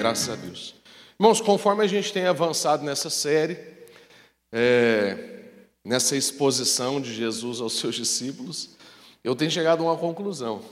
[0.00, 0.74] Graças a Deus.
[1.20, 3.58] Irmãos, conforme a gente tem avançado nessa série,
[4.50, 5.42] é,
[5.84, 8.78] nessa exposição de Jesus aos seus discípulos,
[9.22, 10.62] eu tenho chegado a uma conclusão: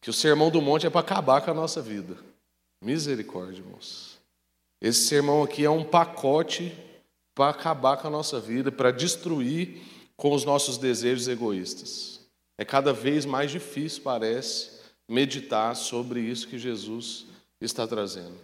[0.00, 2.16] que o sermão do monte é para acabar com a nossa vida.
[2.80, 4.16] Misericórdia, irmãos.
[4.80, 6.72] Esse sermão aqui é um pacote
[7.34, 9.82] para acabar com a nossa vida, para destruir
[10.16, 12.20] com os nossos desejos egoístas.
[12.56, 14.70] É cada vez mais difícil, parece,
[15.08, 17.26] meditar sobre isso que Jesus
[17.60, 18.34] está trazendo.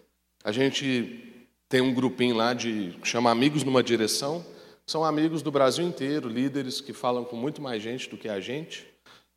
[0.44, 1.32] A gente
[1.68, 4.44] tem um grupinho lá de chama Amigos numa Direção,
[4.84, 8.40] são amigos do Brasil inteiro, líderes que falam com muito mais gente do que a
[8.40, 8.86] gente,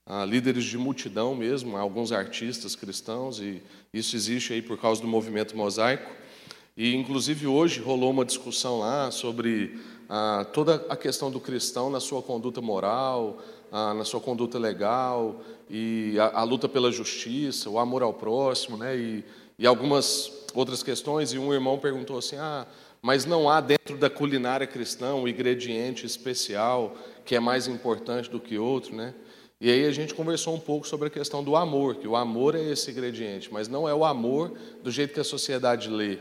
[0.06, 3.62] ah, líderes de multidão mesmo, alguns artistas cristãos, e
[3.94, 6.12] isso existe aí por causa do movimento mosaico.
[6.76, 9.80] E, inclusive, hoje rolou uma discussão lá sobre
[10.10, 13.38] ah, toda a questão do cristão na sua conduta moral,
[13.72, 18.78] ah, na sua conduta legal, e a, a, luta pela justiça, o amor ao próximo,
[18.78, 18.98] né?
[18.98, 19.24] E,
[19.58, 21.34] e algumas outras questões.
[21.34, 22.66] E um irmão perguntou assim: ah,
[23.02, 28.40] mas não há dentro da culinária cristã um ingrediente especial que é mais importante do
[28.40, 29.14] que outro, né?
[29.60, 32.56] E aí a gente conversou um pouco sobre a questão do amor, que o amor
[32.56, 34.52] é esse ingrediente, mas não é o amor
[34.84, 36.20] do jeito que a sociedade lê,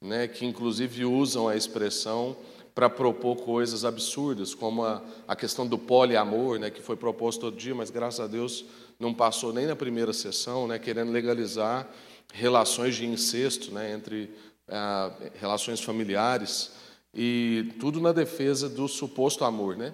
[0.00, 0.28] né?
[0.28, 2.36] Que inclusive usam a expressão
[2.74, 7.56] para propor coisas absurdas, como a, a questão do poliamor, né, que foi proposto todo
[7.56, 8.64] dia, mas graças a Deus
[8.98, 11.88] não passou nem na primeira sessão, né, querendo legalizar
[12.32, 14.30] relações de incesto né, entre
[14.68, 16.72] ah, relações familiares
[17.14, 19.92] e tudo na defesa do suposto amor, né?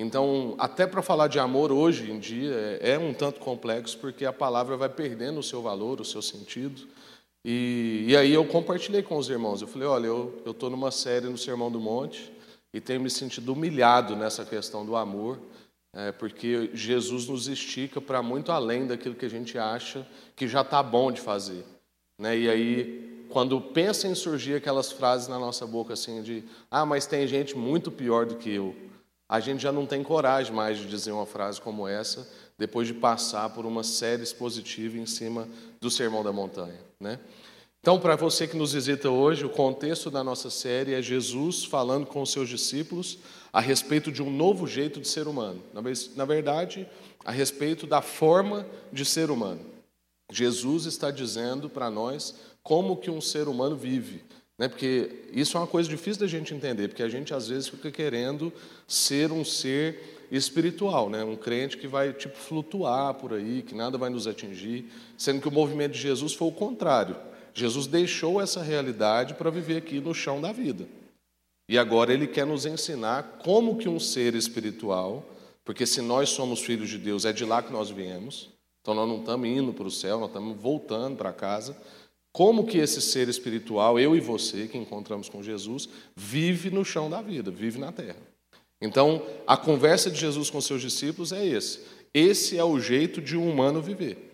[0.00, 4.24] Então, até para falar de amor hoje em dia é, é um tanto complexo porque
[4.24, 6.86] a palavra vai perdendo o seu valor, o seu sentido.
[7.44, 9.60] E, e aí eu compartilhei com os irmãos.
[9.60, 12.32] Eu falei, olha, eu estou numa série no Sermão do Monte
[12.72, 15.38] e tenho me sentido humilhado nessa questão do amor,
[15.94, 20.60] é, porque Jesus nos estica para muito além daquilo que a gente acha que já
[20.60, 21.64] está bom de fazer.
[22.18, 22.38] Né?
[22.38, 27.06] E aí, quando pensa em surgir aquelas frases na nossa boca assim de, ah, mas
[27.06, 28.74] tem gente muito pior do que eu,
[29.28, 32.94] a gente já não tem coragem mais de dizer uma frase como essa, depois de
[32.94, 35.46] passar por uma série expositiva em cima
[35.80, 36.80] do Sermão da Montanha.
[36.98, 37.18] Né?
[37.88, 42.04] Então, para você que nos visita hoje, o contexto da nossa série é Jesus falando
[42.04, 43.16] com os seus discípulos
[43.50, 45.62] a respeito de um novo jeito de ser humano.
[46.14, 46.86] Na verdade,
[47.24, 49.62] a respeito da forma de ser humano.
[50.30, 54.22] Jesus está dizendo para nós como que um ser humano vive.
[54.58, 54.68] Né?
[54.68, 57.90] Porque isso é uma coisa difícil da gente entender, porque a gente às vezes fica
[57.90, 58.52] querendo
[58.86, 61.24] ser um ser espiritual, né?
[61.24, 65.48] um crente que vai tipo flutuar por aí, que nada vai nos atingir, sendo que
[65.48, 67.16] o movimento de Jesus foi o contrário.
[67.58, 70.86] Jesus deixou essa realidade para viver aqui no chão da vida.
[71.68, 75.24] E agora ele quer nos ensinar como que um ser espiritual,
[75.64, 78.48] porque se nós somos filhos de Deus, é de lá que nós viemos.
[78.80, 81.76] Então nós não estamos indo para o céu, nós estamos voltando para casa.
[82.32, 87.10] Como que esse ser espiritual, eu e você, que encontramos com Jesus, vive no chão
[87.10, 88.16] da vida, vive na terra.
[88.80, 91.80] Então, a conversa de Jesus com seus discípulos é esse.
[92.14, 94.27] Esse é o jeito de um humano viver.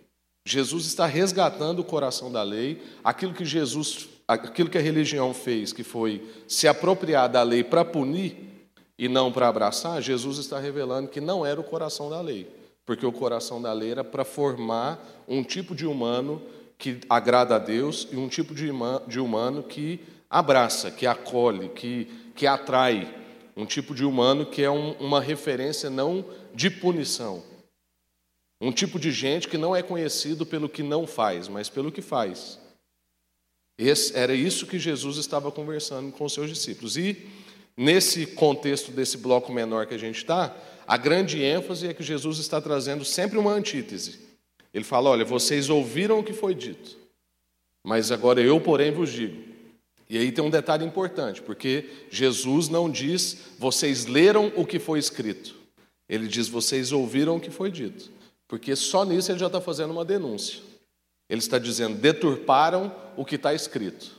[0.47, 5.73] Jesus está resgatando o coração da lei, aquilo que Jesus, aquilo que a religião fez,
[5.73, 8.37] que foi se apropriar da lei para punir
[8.97, 12.47] e não para abraçar, Jesus está revelando que não era o coração da lei,
[12.85, 16.39] porque o coração da lei era para formar um tipo de humano
[16.77, 22.45] que agrada a Deus e um tipo de humano que abraça, que acolhe, que, que
[22.45, 23.23] atrai.
[23.57, 27.41] Um tipo de humano que é um, uma referência não de punição.
[28.59, 32.01] Um tipo de gente que não é conhecido pelo que não faz, mas pelo que
[32.01, 32.59] faz.
[33.77, 36.95] Esse, era isso que Jesus estava conversando com os seus discípulos.
[36.95, 37.27] E,
[37.75, 40.55] nesse contexto desse bloco menor que a gente está,
[40.87, 44.19] a grande ênfase é que Jesus está trazendo sempre uma antítese.
[44.73, 46.97] Ele fala: Olha, vocês ouviram o que foi dito,
[47.83, 49.55] mas agora eu, porém, vos digo.
[50.09, 54.99] E aí tem um detalhe importante, porque Jesus não diz, vocês leram o que foi
[54.99, 55.55] escrito.
[56.07, 58.11] Ele diz, vocês ouviram o que foi dito.
[58.47, 60.61] Porque só nisso ele já está fazendo uma denúncia.
[61.29, 64.11] Ele está dizendo, deturparam o que está escrito.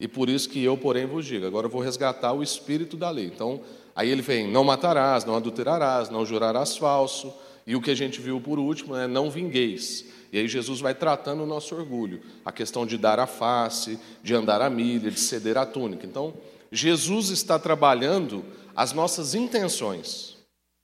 [0.00, 1.46] E por isso que eu, porém, vos digo.
[1.46, 3.26] Agora eu vou resgatar o espírito da lei.
[3.26, 3.60] Então,
[3.94, 7.32] aí ele vem: não matarás, não adulterarás, não jurarás falso,
[7.66, 10.06] e o que a gente viu por último é não vingueis.
[10.32, 14.34] E aí Jesus vai tratando o nosso orgulho, a questão de dar a face, de
[14.34, 16.06] andar a milha, de ceder a túnica.
[16.06, 16.34] Então,
[16.70, 18.44] Jesus está trabalhando
[18.76, 20.36] as nossas intenções,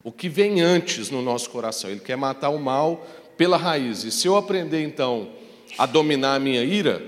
[0.04, 1.90] o que vem antes no nosso coração.
[1.90, 3.04] Ele quer matar o mal
[3.38, 4.04] pela raiz.
[4.04, 5.30] E se eu aprender então
[5.78, 7.02] a dominar a minha ira,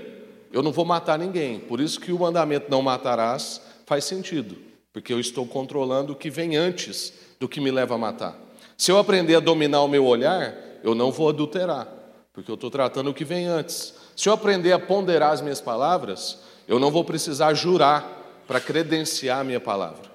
[0.51, 1.59] eu não vou matar ninguém.
[1.59, 4.57] Por isso que o mandamento não matarás faz sentido,
[4.91, 8.35] porque eu estou controlando o que vem antes do que me leva a matar.
[8.75, 11.87] Se eu aprender a dominar o meu olhar, eu não vou adulterar,
[12.33, 13.93] porque eu estou tratando o que vem antes.
[14.15, 19.39] Se eu aprender a ponderar as minhas palavras, eu não vou precisar jurar para credenciar
[19.39, 20.09] a minha palavra.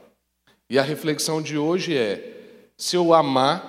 [0.68, 2.31] E a reflexão de hoje é:
[2.82, 3.64] se eu amar,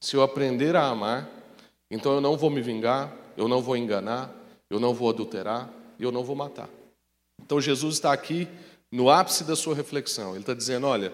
[0.00, 1.30] se eu aprender a amar,
[1.88, 4.28] então eu não vou me vingar, eu não vou enganar,
[4.68, 5.70] eu não vou adulterar
[6.00, 6.68] eu não vou matar.
[7.40, 8.48] Então Jesus está aqui
[8.90, 10.32] no ápice da sua reflexão.
[10.32, 11.12] Ele está dizendo: olha,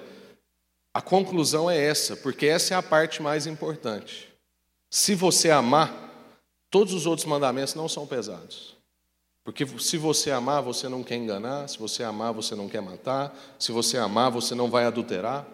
[0.95, 4.33] a conclusão é essa, porque essa é a parte mais importante.
[4.89, 5.93] Se você amar,
[6.71, 8.75] todos os outros mandamentos não são pesados.
[9.45, 13.37] Porque se você amar, você não quer enganar, se você amar, você não quer matar,
[13.59, 15.47] se você amar, você não vai adulterar,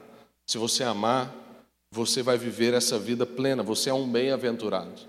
[0.47, 1.35] se você amar,
[1.97, 5.01] você vai viver essa vida plena, você é um bem-aventurado.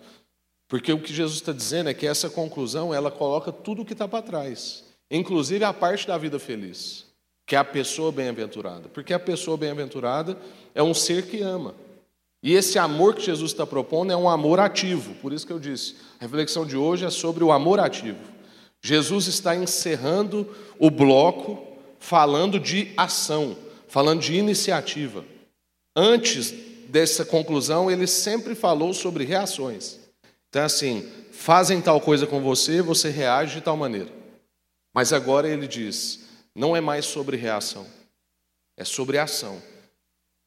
[0.67, 3.93] Porque o que Jesus está dizendo é que essa conclusão, ela coloca tudo o que
[3.93, 7.07] está para trás, inclusive a parte da vida feliz
[7.47, 8.89] que é a pessoa bem-aventurada.
[8.89, 10.37] Porque a pessoa bem-aventurada
[10.75, 11.73] é um ser que ama.
[12.43, 15.15] E esse amor que Jesus está propondo é um amor ativo.
[15.15, 18.19] Por isso que eu disse, a reflexão de hoje é sobre o amor ativo.
[18.81, 20.45] Jesus está encerrando
[20.77, 21.65] o bloco
[21.99, 23.55] falando de ação,
[23.87, 25.23] falando de iniciativa.
[25.95, 26.53] Antes
[26.89, 29.99] dessa conclusão, ele sempre falou sobre reações.
[30.49, 34.11] Então, assim, fazem tal coisa com você, você reage de tal maneira.
[34.93, 36.21] Mas agora ele diz:
[36.55, 37.85] não é mais sobre reação,
[38.75, 39.61] é sobre ação.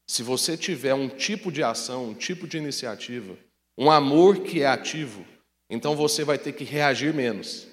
[0.07, 3.37] Se você tiver um tipo de ação, um tipo de iniciativa,
[3.77, 5.25] um amor que é ativo,
[5.69, 7.67] então você vai ter que reagir menos.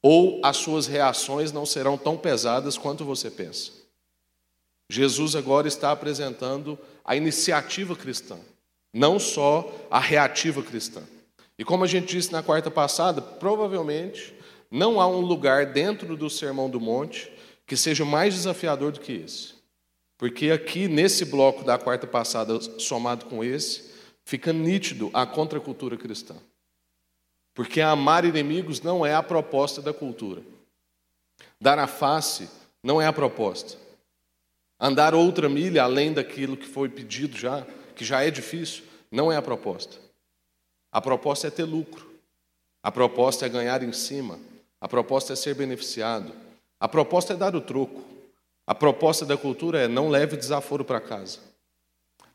[0.00, 3.72] Ou as suas reações não serão tão pesadas quanto você pensa.
[4.88, 8.36] Jesus agora está apresentando a iniciativa cristã,
[8.92, 11.02] não só a reativa cristã.
[11.58, 14.34] E como a gente disse na quarta passada, provavelmente
[14.70, 17.32] não há um lugar dentro do Sermão do Monte
[17.66, 19.54] que seja mais desafiador do que esse.
[20.18, 23.90] Porque aqui, nesse bloco da quarta passada, somado com esse,
[24.26, 26.36] fica nítido a contracultura cristã.
[27.54, 30.42] Porque amar inimigos não é a proposta da cultura.
[31.58, 32.50] Dar a face
[32.82, 33.78] não é a proposta.
[34.80, 37.66] Andar outra milha além daquilo que foi pedido já,
[37.96, 39.96] que já é difícil, não é a proposta.
[40.92, 42.08] A proposta é ter lucro.
[42.82, 44.38] A proposta é ganhar em cima.
[44.80, 46.32] A proposta é ser beneficiado.
[46.78, 48.04] A proposta é dar o troco.
[48.66, 51.40] A proposta da cultura é não leve desaforo para casa.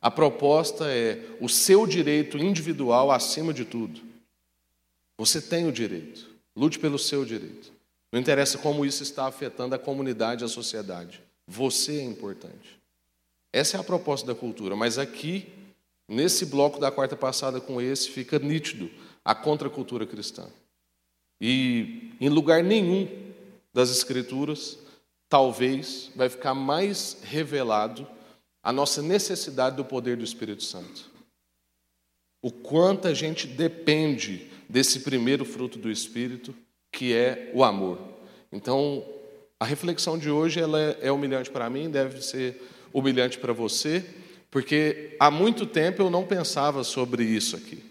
[0.01, 4.01] A proposta é o seu direito individual acima de tudo.
[5.17, 6.29] Você tem o direito.
[6.55, 7.71] Lute pelo seu direito.
[8.11, 11.21] Não interessa como isso está afetando a comunidade, a sociedade.
[11.47, 12.79] Você é importante.
[13.51, 15.47] Essa é a proposta da cultura, mas aqui,
[16.07, 18.89] nesse bloco da quarta passada com esse, fica nítido
[19.23, 20.47] a contracultura cristã.
[21.39, 23.07] E em lugar nenhum
[23.73, 24.79] das Escrituras,
[25.29, 28.07] talvez vai ficar mais revelado
[28.61, 31.11] a nossa necessidade do poder do Espírito Santo.
[32.41, 36.55] O quanto a gente depende desse primeiro fruto do Espírito,
[36.91, 37.99] que é o amor.
[38.51, 39.03] Então,
[39.63, 42.61] a reflexão de hoje ela é humilhante para mim, deve ser
[42.91, 44.03] humilhante para você,
[44.51, 47.81] porque há muito tempo eu não pensava sobre isso aqui.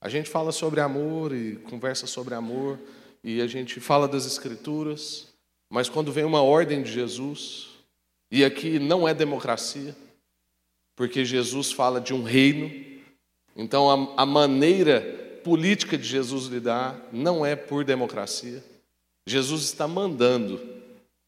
[0.00, 2.78] A gente fala sobre amor e conversa sobre amor,
[3.22, 5.28] e a gente fala das Escrituras,
[5.68, 7.68] mas quando vem uma ordem de Jesus,
[8.30, 9.94] e aqui não é democracia,
[10.96, 12.72] porque Jesus fala de um reino,
[13.54, 15.02] então a, a maneira
[15.44, 18.64] política de Jesus lidar não é por democracia.
[19.26, 20.73] Jesus está mandando,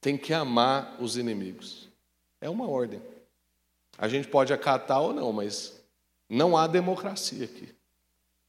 [0.06, 1.88] tem que amar os inimigos.
[2.40, 3.02] É uma ordem.
[3.98, 5.82] A gente pode acatar ou não, mas
[6.30, 7.68] não há democracia aqui.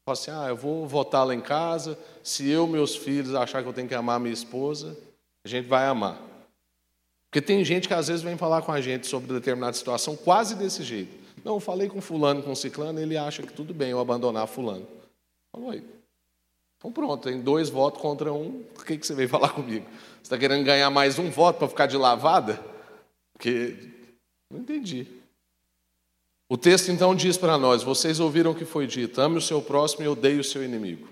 [0.06, 3.68] Fala assim, ah, eu vou votar lá em casa, se eu, meus filhos, achar que
[3.68, 4.96] eu tenho que amar minha esposa,
[5.44, 6.22] a gente vai amar.
[7.26, 10.54] Porque tem gente que às vezes vem falar com a gente sobre determinada situação quase
[10.54, 11.18] desse jeito.
[11.44, 14.88] Não, eu falei com fulano, com ciclano, ele acha que tudo bem eu abandonar fulano.
[15.52, 15.84] Falou aí.
[16.77, 19.86] Então pronto, tem dois votos contra um, por que, que você veio falar comigo?
[20.17, 22.63] Você está querendo ganhar mais um voto para ficar de lavada?
[23.34, 23.75] Porque
[24.51, 25.07] não entendi.
[26.50, 29.62] O texto então diz para nós: Vocês ouviram o que foi dito, ame o seu
[29.62, 31.07] próximo e odeie o seu inimigo.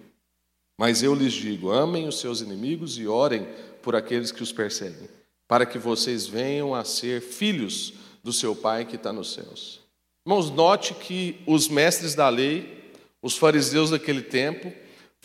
[0.77, 3.47] Mas eu lhes digo: amem os seus inimigos e orem
[3.81, 5.09] por aqueles que os perseguem,
[5.47, 7.93] para que vocês venham a ser filhos
[8.23, 9.81] do seu Pai que está nos céus.
[10.25, 12.91] Irmãos, note que os mestres da lei,
[13.21, 14.73] os fariseus daquele tempo,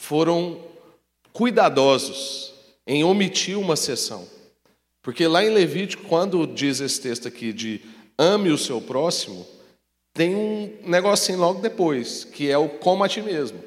[0.00, 0.58] foram
[1.30, 2.54] cuidadosos
[2.86, 4.26] em omitir uma sessão.
[5.02, 7.82] Porque lá em Levítico, quando diz esse texto aqui de
[8.18, 9.46] ame o seu próximo,
[10.14, 13.62] tem um negocinho logo depois, que é o como a ti mesmo.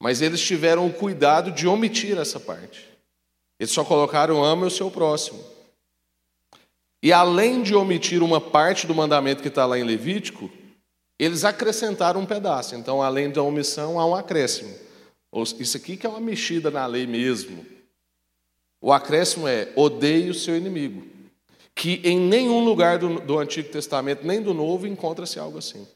[0.00, 2.88] Mas eles tiveram o cuidado de omitir essa parte.
[3.60, 5.44] Eles só colocaram ame o seu próximo.
[7.02, 10.50] E além de omitir uma parte do mandamento que está lá em Levítico,
[11.18, 12.74] eles acrescentaram um pedaço.
[12.74, 14.87] Então, além da omissão, há um acréscimo.
[15.58, 17.64] Isso aqui que é uma mexida na lei mesmo.
[18.80, 21.06] O acréscimo é odeie o seu inimigo.
[21.74, 25.86] Que em nenhum lugar do, do Antigo Testamento, nem do Novo, encontra-se algo assim.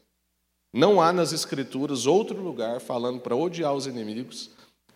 [0.71, 4.49] Não há nas Escrituras outro lugar falando para odiar os inimigos,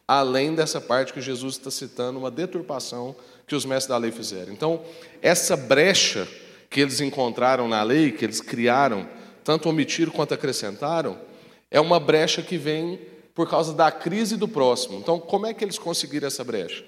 [0.07, 3.15] além dessa parte que Jesus está citando, uma deturpação
[3.45, 4.53] que os mestres da lei fizeram.
[4.53, 4.81] Então,
[5.21, 6.27] essa brecha
[6.69, 9.07] que eles encontraram na lei, que eles criaram,
[9.43, 11.19] tanto omitiram quanto acrescentaram,
[11.69, 12.99] é uma brecha que vem
[13.37, 14.97] por causa da crise do próximo.
[14.97, 16.83] Então, como é que eles conseguiram essa brecha?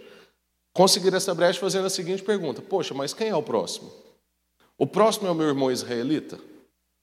[0.74, 3.92] Conseguiram essa brecha fazendo a seguinte pergunta: Poxa, mas quem é o próximo?
[4.76, 6.40] O próximo é o meu irmão israelita?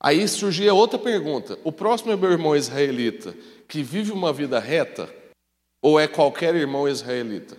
[0.00, 3.36] Aí surgia outra pergunta: O próximo é meu irmão israelita
[3.68, 5.08] que vive uma vida reta?
[5.80, 7.56] Ou é qualquer irmão israelita?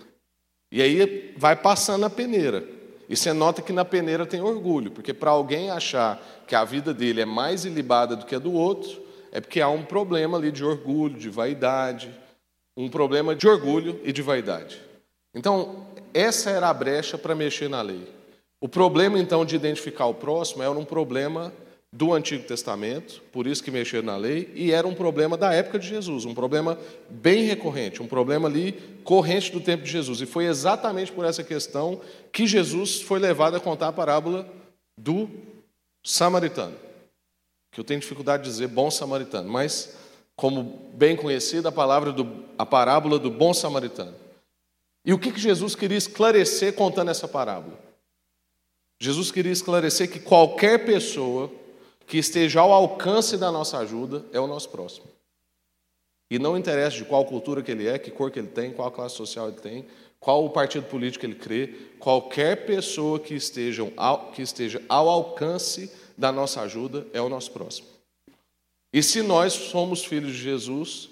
[0.70, 2.68] E aí vai passando a peneira.
[3.08, 6.92] E você nota que na peneira tem orgulho, porque para alguém achar que a vida
[6.92, 10.50] dele é mais ilibada do que a do outro, é porque há um problema ali
[10.50, 12.12] de orgulho, de vaidade,
[12.76, 14.80] um problema de orgulho e de vaidade.
[15.34, 18.08] Então, essa era a brecha para mexer na lei.
[18.60, 21.52] O problema, então, de identificar o próximo era um problema
[21.92, 25.78] do Antigo Testamento, por isso que mexeram na lei, e era um problema da época
[25.78, 28.72] de Jesus, um problema bem recorrente, um problema ali
[29.04, 30.20] corrente do tempo de Jesus.
[30.20, 34.46] E foi exatamente por essa questão que Jesus foi levado a contar a parábola
[34.98, 35.30] do
[36.04, 36.87] samaritano.
[37.78, 39.96] Que eu tenho dificuldade de dizer bom samaritano, mas
[40.34, 44.16] como bem conhecida a palavra do, a parábola do bom samaritano.
[45.04, 47.78] E o que, que Jesus queria esclarecer contando essa parábola?
[49.00, 51.52] Jesus queria esclarecer que qualquer pessoa
[52.04, 55.06] que esteja ao alcance da nossa ajuda é o nosso próximo.
[56.28, 58.90] E não interessa de qual cultura que ele é, que cor que ele tem, qual
[58.90, 59.86] classe social ele tem,
[60.18, 65.08] qual o partido político que ele crê, qualquer pessoa que esteja ao, que esteja ao
[65.08, 65.88] alcance
[66.18, 67.86] da nossa ajuda é o nosso próximo.
[68.92, 71.10] E se nós somos filhos de Jesus,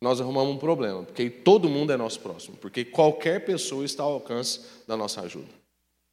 [0.00, 4.14] nós arrumamos um problema, porque todo mundo é nosso próximo, porque qualquer pessoa está ao
[4.14, 5.48] alcance da nossa ajuda.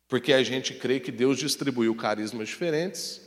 [0.10, 3.22] Porque a gente crê que Deus distribuiu carismas diferentes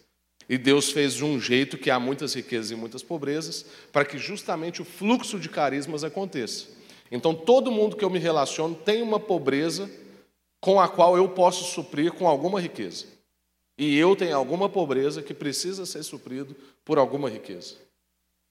[0.47, 4.19] e Deus fez de um jeito que há muitas riquezas e muitas pobrezas, para que
[4.19, 6.67] justamente o fluxo de carismas aconteça.
[7.11, 9.91] Então, todo mundo que eu me relaciono tem uma pobreza
[10.61, 13.07] com a qual eu posso suprir com alguma riqueza.
[13.81, 17.77] E eu tenho alguma pobreza que precisa ser suprido por alguma riqueza.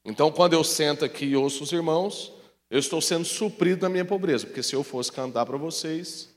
[0.03, 2.33] Então, quando eu sento aqui e ouço os irmãos,
[2.67, 6.29] eu estou sendo suprido da minha pobreza, porque se eu fosse cantar para vocês,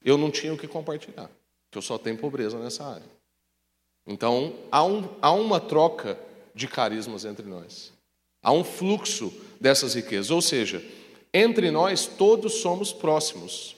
[0.00, 1.28] eu não tinha o que compartilhar,
[1.64, 3.10] porque eu só tenho pobreza nessa área.
[4.06, 6.16] Então, há, um, há uma troca
[6.54, 7.92] de carismas entre nós.
[8.40, 10.30] Há um fluxo dessas riquezas.
[10.30, 10.80] Ou seja,
[11.34, 13.74] entre nós todos somos próximos.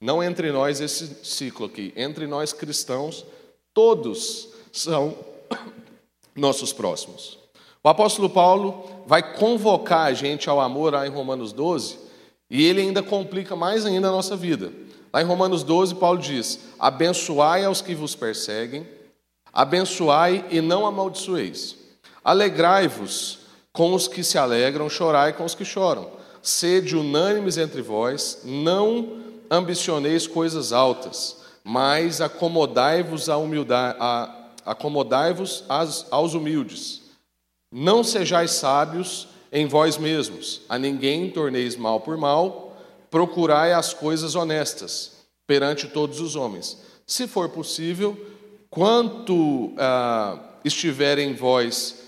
[0.00, 1.92] Não entre nós esse ciclo aqui.
[1.94, 3.26] Entre nós cristãos,
[3.74, 5.14] todos são
[6.34, 7.38] nossos próximos.
[7.84, 11.98] O apóstolo Paulo vai convocar a gente ao amor lá em Romanos 12,
[12.48, 14.72] e ele ainda complica mais ainda a nossa vida.
[15.12, 18.86] Lá em Romanos 12, Paulo diz: Abençoai aos que vos perseguem,
[19.52, 21.76] abençoai e não amaldiçoeis.
[22.24, 23.40] Alegrai-vos
[23.72, 26.10] com os que se alegram, chorai com os que choram.
[26.42, 35.64] Sede unânimes entre vós, não ambicioneis coisas altas, mas acomodai-vos a humildade, a, acomodai-vos
[36.10, 37.02] aos humildes.
[37.72, 42.76] Não sejais sábios em vós mesmos, a ninguém torneis mal por mal,
[43.10, 45.12] procurai as coisas honestas
[45.46, 46.78] perante todos os homens.
[47.06, 48.16] Se for possível,
[48.70, 52.04] quanto ah, estiver em vós,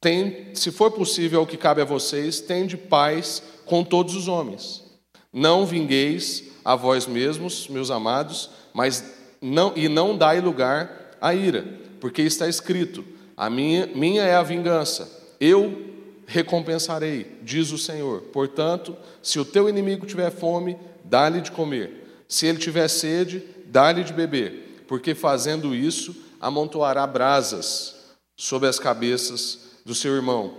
[0.00, 4.84] tem, se for possível o que cabe a vocês, tende paz com todos os homens.
[5.30, 9.02] Não vingueis a vós mesmos, meus amados, mas
[9.40, 11.64] não, e não dai lugar à ira,
[11.98, 13.02] porque está escrito:
[13.34, 15.10] a minha, minha é a vingança,
[15.40, 15.82] eu
[16.26, 18.20] recompensarei, diz o Senhor.
[18.34, 22.26] Portanto, se o teu inimigo tiver fome, dá-lhe de comer.
[22.28, 27.96] Se ele tiver sede, dá-lhe de beber, porque fazendo isso, amontoará brasas
[28.36, 30.52] sobre as cabeças do seu irmão.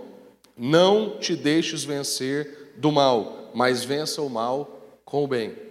[0.58, 5.69] Não te deixes vencer do mal, mas vença o mal com o bem.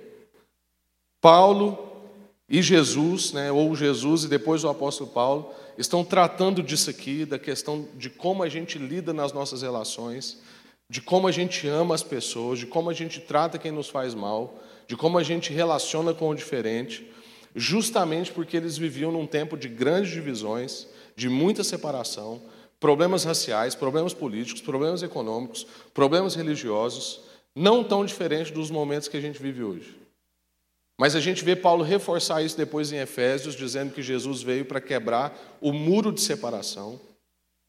[1.22, 1.78] Paulo
[2.48, 7.38] e Jesus, né, ou Jesus e depois o apóstolo Paulo, estão tratando disso aqui, da
[7.38, 10.40] questão de como a gente lida nas nossas relações,
[10.90, 14.16] de como a gente ama as pessoas, de como a gente trata quem nos faz
[14.16, 17.08] mal, de como a gente relaciona com o diferente,
[17.56, 22.42] justamente porque eles viviam num tempo de grandes divisões, de muita separação,
[22.80, 27.22] problemas raciais, problemas políticos, problemas econômicos, problemas religiosos,
[27.56, 30.00] não tão diferente dos momentos que a gente vive hoje.
[31.00, 34.82] Mas a gente vê Paulo reforçar isso depois em Efésios, dizendo que Jesus veio para
[34.82, 37.00] quebrar o muro de separação.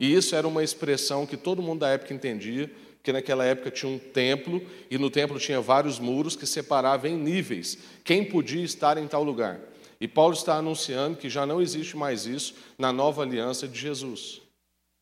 [0.01, 3.89] E isso era uma expressão que todo mundo da época entendia, porque naquela época tinha
[3.89, 4.61] um templo
[4.91, 9.23] e no templo tinha vários muros que separavam em níveis quem podia estar em tal
[9.23, 9.61] lugar.
[10.01, 14.43] E Paulo está anunciando que já não existe mais isso na nova aliança de Jesus.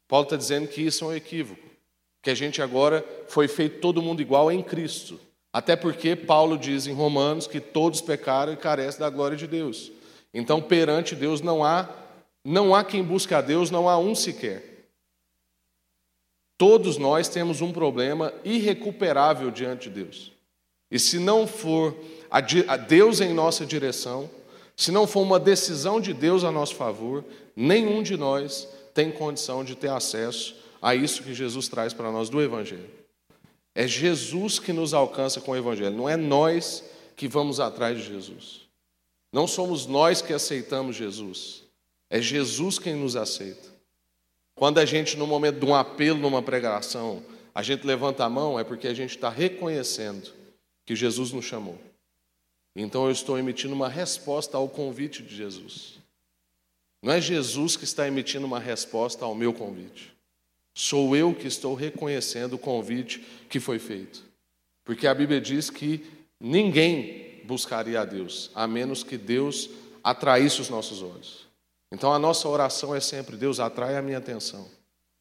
[0.07, 1.67] Paulo está dizendo que isso é um equívoco,
[2.21, 5.19] que a gente agora foi feito todo mundo igual em Cristo.
[5.59, 9.91] Até porque Paulo diz em Romanos que todos pecaram e carecem da glória de Deus.
[10.33, 11.89] Então, perante Deus não há
[12.45, 14.87] não há quem busque a Deus, não há um sequer.
[16.57, 20.33] Todos nós temos um problema irrecuperável diante de Deus.
[20.93, 21.93] E se não for
[22.31, 24.31] a Deus em nossa direção,
[24.77, 27.25] se não for uma decisão de Deus a nosso favor,
[27.57, 32.29] nenhum de nós tem condição de ter acesso a isso que Jesus traz para nós
[32.29, 32.98] do Evangelho.
[33.75, 36.85] É Jesus que nos alcança com o Evangelho, não é nós
[37.17, 38.69] que vamos atrás de Jesus.
[39.33, 41.65] Não somos nós que aceitamos Jesus,
[42.09, 43.69] é Jesus quem nos aceita.
[44.55, 47.23] Quando a gente, no momento de um apelo, numa pregação,
[47.55, 50.33] a gente levanta a mão, é porque a gente está reconhecendo
[50.85, 51.79] que Jesus nos chamou.
[52.75, 55.99] Então eu estou emitindo uma resposta ao convite de Jesus.
[57.03, 60.13] Não é Jesus que está emitindo uma resposta ao meu convite.
[60.81, 64.23] Sou eu que estou reconhecendo o convite que foi feito.
[64.85, 66.07] Porque a Bíblia diz que
[66.39, 69.69] ninguém buscaria a Deus, a menos que Deus
[70.05, 71.49] atraísse os nossos olhos.
[71.91, 74.69] Então a nossa oração é sempre: Deus, atrai a minha atenção,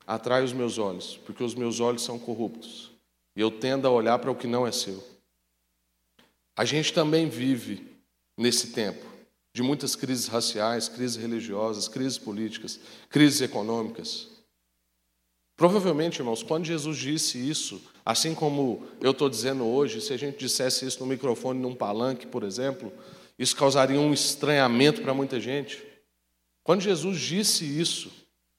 [0.06, 2.92] atrai os meus olhos, porque os meus olhos são corruptos
[3.36, 5.04] e eu tendo a olhar para o que não é seu.
[6.56, 7.98] A gente também vive
[8.38, 9.04] nesse tempo
[9.56, 14.37] de muitas crises raciais, crises religiosas, crises políticas, crises econômicas.
[15.58, 20.38] Provavelmente, irmãos, quando Jesus disse isso, assim como eu estou dizendo hoje, se a gente
[20.38, 22.94] dissesse isso no microfone, num palanque, por exemplo,
[23.40, 25.84] isso causaria um estranhamento para muita gente.
[26.64, 28.12] Quando Jesus disse isso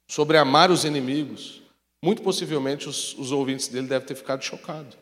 [0.09, 1.63] sobre amar os inimigos,
[2.03, 4.99] muito possivelmente os, os ouvintes dele devem ter ficado chocados.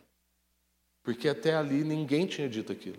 [1.02, 2.98] Porque até ali ninguém tinha dito aquilo.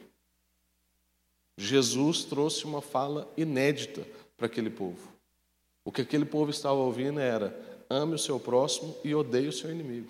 [1.56, 4.04] Jesus trouxe uma fala inédita
[4.36, 5.12] para aquele povo.
[5.86, 9.72] O que aquele povo estava ouvindo era: ame o seu próximo e odeie o seu
[9.72, 10.10] inimigo.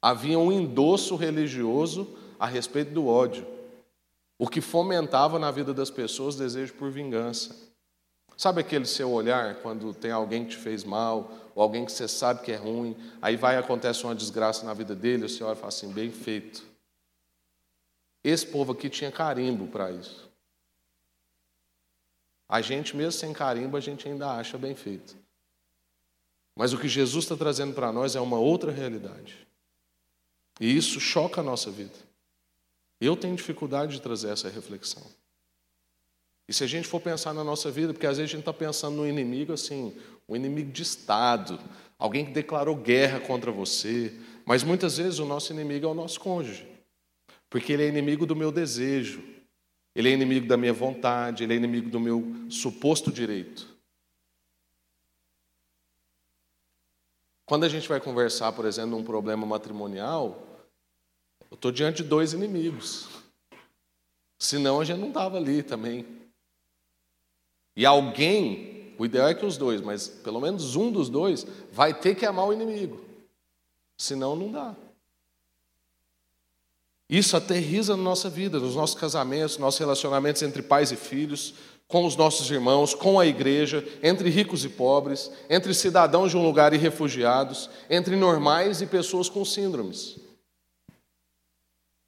[0.00, 3.46] Havia um endosso religioso a respeito do ódio,
[4.38, 7.56] o que fomentava na vida das pessoas desejo por vingança.
[8.36, 12.06] Sabe aquele seu olhar quando tem alguém que te fez mal, ou alguém que você
[12.06, 15.56] sabe que é ruim, aí vai acontece uma desgraça na vida dele, você olha e
[15.56, 16.62] fala assim, bem feito.
[18.22, 20.30] Esse povo aqui tinha carimbo para isso.
[22.48, 25.16] A gente, mesmo sem carimbo, a gente ainda acha bem feito.
[26.56, 29.46] Mas o que Jesus está trazendo para nós é uma outra realidade.
[30.58, 31.92] E isso choca a nossa vida.
[32.98, 35.02] Eu tenho dificuldade de trazer essa reflexão.
[36.48, 38.52] E se a gente for pensar na nossa vida, porque às vezes a gente está
[38.54, 39.94] pensando no inimigo assim,
[40.26, 41.60] um inimigo de Estado,
[41.98, 44.14] alguém que declarou guerra contra você,
[44.46, 46.66] mas muitas vezes o nosso inimigo é o nosso cônjuge,
[47.50, 49.22] porque ele é inimigo do meu desejo,
[49.94, 53.75] ele é inimigo da minha vontade, ele é inimigo do meu suposto direito.
[57.46, 60.42] Quando a gente vai conversar, por exemplo, num problema matrimonial,
[61.48, 63.08] eu estou diante de dois inimigos.
[64.36, 66.04] Senão a gente não estava ali também.
[67.76, 71.94] E alguém, o ideal é que os dois, mas pelo menos um dos dois, vai
[71.94, 73.04] ter que amar o inimigo.
[73.96, 74.74] Senão não dá.
[77.08, 81.54] Isso aterriza na nossa vida, nos nossos casamentos, nos nossos relacionamentos entre pais e filhos,
[81.88, 86.42] com os nossos irmãos, com a igreja, entre ricos e pobres, entre cidadãos de um
[86.42, 90.18] lugar e refugiados, entre normais e pessoas com síndromes.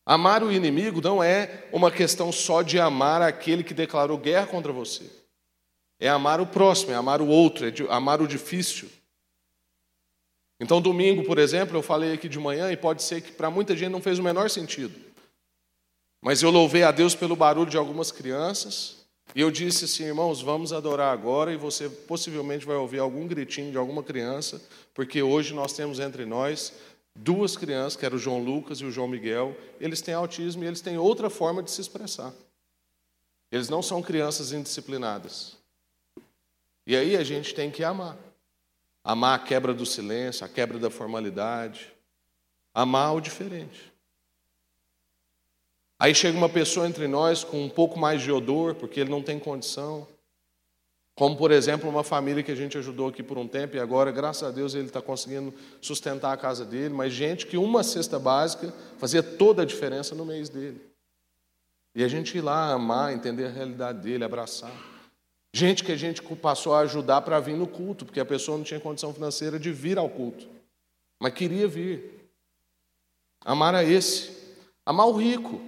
[0.05, 4.73] Amar o inimigo não é uma questão só de amar aquele que declarou guerra contra
[4.73, 5.05] você.
[6.01, 8.89] É amar o próximo, é amar o outro, é amar o difícil.
[10.61, 13.77] Então, domingo, por exemplo, eu falei aqui de manhã e pode ser que para muita
[13.77, 14.99] gente não fez o menor sentido.
[16.21, 18.98] Mas eu louvei a Deus pelo barulho de algumas crianças
[19.35, 23.71] e eu disse assim, irmãos, vamos adorar agora e você possivelmente vai ouvir algum gritinho
[23.71, 24.61] de alguma criança,
[24.95, 26.73] porque hoje nós temos entre nós
[27.15, 30.67] duas crianças, que eram o João Lucas e o João Miguel, eles têm autismo e
[30.67, 32.33] eles têm outra forma de se expressar.
[33.51, 35.57] Eles não são crianças indisciplinadas.
[36.87, 38.17] E aí a gente tem que amar.
[39.03, 41.93] Amar a quebra do silêncio, a quebra da formalidade.
[42.75, 43.93] Amar o diferente.
[45.99, 49.23] Aí chega uma pessoa entre nós com um pouco mais de odor, porque ele não
[49.23, 50.07] tem condição.
[51.19, 54.13] Como, por exemplo, uma família que a gente ajudou aqui por um tempo e agora,
[54.13, 56.95] graças a Deus, ele está conseguindo sustentar a casa dele.
[56.95, 60.81] Mas gente que uma cesta básica fazia toda a diferença no mês dele.
[61.93, 64.71] E a gente ir lá amar, entender a realidade dele, abraçar.
[65.53, 68.63] Gente que a gente passou a ajudar para vir no culto, porque a pessoa não
[68.63, 70.47] tinha condição financeira de vir ao culto.
[71.19, 72.31] mas queria vir.
[73.45, 74.31] Amar a esse.
[74.87, 75.61] Amar o rico,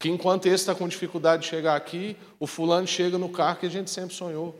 [0.00, 3.66] que enquanto esse está com dificuldade de chegar aqui, o fulano chega no carro que
[3.66, 4.58] a gente sempre sonhou.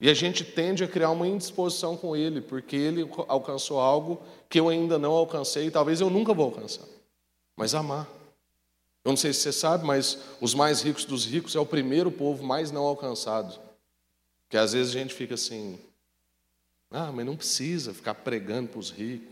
[0.00, 4.58] E a gente tende a criar uma indisposição com ele, porque ele alcançou algo que
[4.58, 6.86] eu ainda não alcancei e talvez eu nunca vou alcançar.
[7.54, 8.08] Mas amar.
[9.04, 12.10] Eu não sei se você sabe, mas os mais ricos dos ricos é o primeiro
[12.10, 13.60] povo mais não alcançado.
[14.48, 15.78] Que às vezes a gente fica assim,
[16.90, 19.28] ah, mas não precisa ficar pregando para os ricos.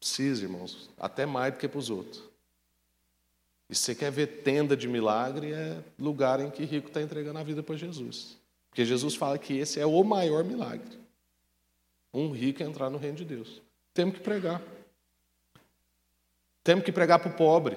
[0.00, 2.29] Precisa, irmãos, até mais do que para os outros.
[3.70, 7.42] E você quer ver tenda de milagre, é lugar em que rico está entregando a
[7.44, 8.36] vida para Jesus.
[8.68, 10.98] Porque Jesus fala que esse é o maior milagre.
[12.12, 13.62] Um rico entrar no reino de Deus.
[13.94, 14.60] Temos que pregar.
[16.64, 17.76] Temos que pregar para o pobre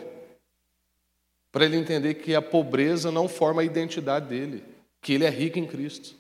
[1.54, 4.64] para ele entender que a pobreza não forma a identidade dele,
[5.00, 6.16] que ele é rico em Cristo.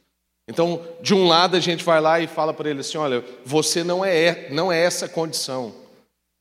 [0.47, 3.83] Então, de um lado a gente vai lá e fala para ele assim: olha, você
[3.83, 5.73] não é, não é essa condição,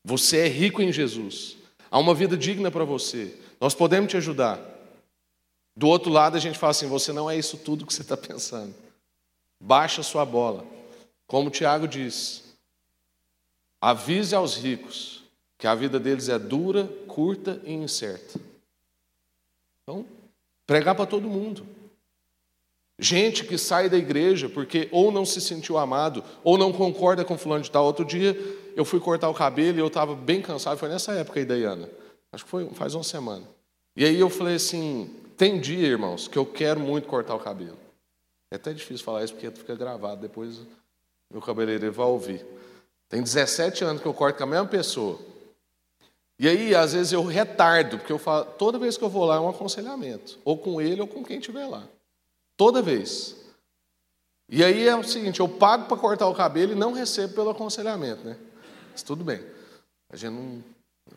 [0.03, 1.57] você é rico em Jesus,
[1.93, 4.59] há uma vida digna para você, nós podemos te ajudar.
[5.77, 8.17] Do outro lado a gente fala assim: você não é isso tudo que você está
[8.17, 8.73] pensando,
[9.59, 10.65] baixa sua bola.
[11.27, 12.55] Como o Tiago diz,
[13.79, 15.23] avise aos ricos
[15.55, 18.39] que a vida deles é dura, curta e incerta.
[19.83, 20.05] Então,
[20.65, 21.65] pregar para todo mundo.
[22.99, 27.37] Gente que sai da igreja porque ou não se sentiu amado, ou não concorda com
[27.37, 27.85] fulano de tal.
[27.85, 28.37] Outro dia
[28.75, 31.89] eu fui cortar o cabelo e eu estava bem cansado, foi nessa época aí, Dayana.
[32.31, 33.43] Acho que foi faz uma semana.
[33.95, 37.77] E aí eu falei assim: tem dia, irmãos, que eu quero muito cortar o cabelo.
[38.51, 40.61] É até difícil falar isso porque fica gravado, depois
[41.29, 42.45] meu cabeleireiro vai ouvir.
[43.09, 45.19] Tem 17 anos que eu corto com a mesma pessoa.
[46.37, 49.35] E aí, às vezes, eu retardo, porque eu falo, toda vez que eu vou lá
[49.35, 51.87] é um aconselhamento, ou com ele ou com quem estiver lá.
[52.57, 53.35] Toda vez.
[54.49, 57.49] E aí é o seguinte, eu pago para cortar o cabelo e não recebo pelo
[57.49, 58.37] aconselhamento, né?
[58.91, 59.43] Mas tudo bem.
[60.11, 60.63] A gente não,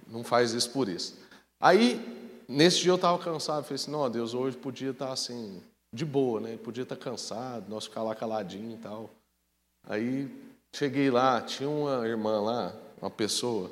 [0.08, 1.16] não faz isso por isso.
[1.60, 2.00] Aí,
[2.48, 6.04] nesse dia eu estava cansado, falei assim, não, Deus, hoje podia estar tá, assim, de
[6.04, 6.56] boa, né?
[6.56, 9.10] Podia estar tá cansado, nós ficar lá caladinho e tal.
[9.86, 10.30] Aí
[10.74, 13.70] cheguei lá, tinha uma irmã lá, uma pessoa,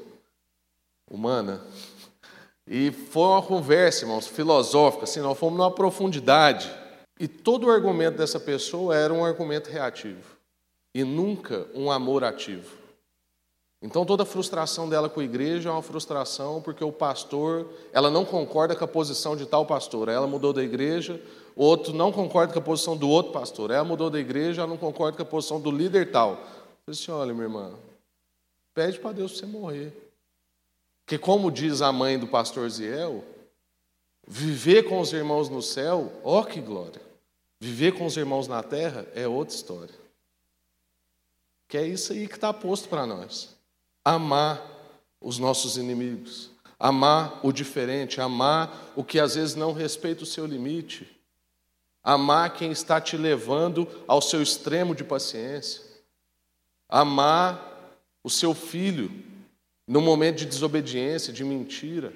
[1.11, 1.63] humana.
[2.67, 6.71] E foi uma conversa, irmãos, filosófica, assim, nós fomos numa profundidade.
[7.19, 10.37] E todo o argumento dessa pessoa era um argumento reativo
[10.93, 12.85] e nunca um amor ativo.
[13.81, 18.11] Então toda a frustração dela com a igreja é uma frustração porque o pastor, ela
[18.11, 21.21] não concorda com a posição de tal pastor, ela mudou da igreja,
[21.55, 24.71] o outro não concorda com a posição do outro pastor, ela mudou da igreja, ela
[24.71, 26.43] não concorda com a posição do líder tal.
[26.87, 27.75] Eu disse, olha, minha irmã,
[28.73, 29.93] pede para Deus você morrer.
[31.07, 33.23] Que, como diz a mãe do pastor Ziel,
[34.27, 37.01] viver com os irmãos no céu, ó que glória!
[37.61, 39.95] Viver com os irmãos na terra é outra história.
[41.67, 43.57] Que é isso aí que está posto para nós.
[44.05, 44.63] Amar
[45.21, 50.45] os nossos inimigos, amar o diferente, amar o que às vezes não respeita o seu
[50.45, 51.19] limite,
[52.03, 55.81] amar quem está te levando ao seu extremo de paciência,
[56.87, 59.11] amar o seu filho
[59.87, 62.13] no momento de desobediência, de mentira.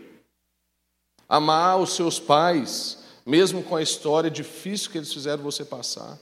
[1.28, 6.18] Amar os seus pais, mesmo com a história difícil que eles fizeram você passar.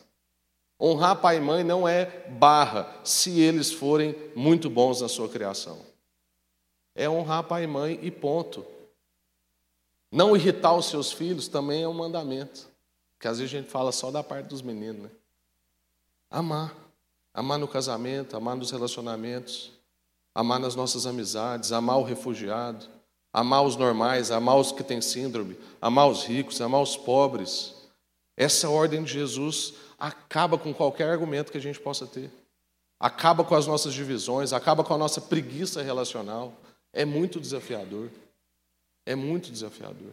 [0.80, 5.78] Honrar pai e mãe não é barra se eles forem muito bons na sua criação.
[6.94, 8.66] É honrar pai e mãe e ponto.
[10.10, 12.66] Não irritar os seus filhos também é um mandamento.
[13.18, 15.10] Que às vezes a gente fala só da parte dos meninos, né?
[16.30, 16.74] Amar.
[17.32, 19.76] Amar no casamento, amar nos relacionamentos
[20.36, 22.86] amar nas nossas amizades, amar o refugiado,
[23.36, 27.74] amar os normais, amar os que têm síndrome, amar os ricos, amar os pobres.
[28.34, 32.30] Essa ordem de Jesus acaba com qualquer argumento que a gente possa ter.
[32.98, 36.54] Acaba com as nossas divisões, acaba com a nossa preguiça relacional.
[36.94, 38.08] É muito desafiador.
[39.04, 40.12] É muito desafiador.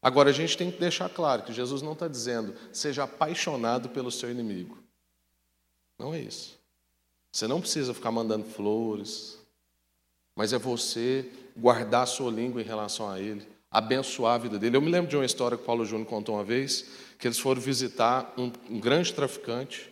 [0.00, 4.12] Agora, a gente tem que deixar claro que Jesus não está dizendo seja apaixonado pelo
[4.12, 4.78] seu inimigo.
[5.98, 6.56] Não é isso.
[7.32, 9.40] Você não precisa ficar mandando flores,
[10.36, 14.76] mas é você guardar a sua língua em relação a ele, abençoar a vida dele.
[14.76, 16.86] Eu me lembro de uma história que o Paulo Júnior contou uma vez,
[17.18, 19.90] que eles foram visitar um, um grande traficante,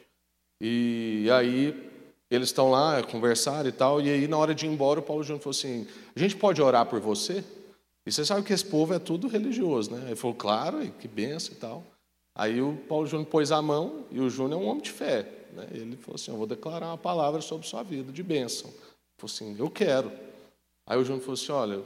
[0.60, 1.90] e aí
[2.30, 5.22] eles estão lá, conversaram e tal, e aí na hora de ir embora o Paulo
[5.22, 7.44] Júnior falou assim, a gente pode orar por você?
[8.04, 10.06] E você sabe que esse povo é tudo religioso, né?
[10.06, 11.84] Ele falou, claro, que benção e tal.
[12.34, 15.28] Aí o Paulo Júnior pôs a mão, e o Júnior é um homem de fé.
[15.52, 15.66] Né?
[15.72, 18.70] Ele falou assim: Eu vou declarar uma palavra sobre sua vida, de bênção.
[18.70, 18.78] Ele
[19.18, 20.10] falou assim: Eu quero.
[20.86, 21.82] Aí o Júnior falou assim: Olha,